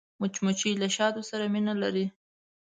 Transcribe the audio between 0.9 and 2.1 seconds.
شاتو سره مینه لري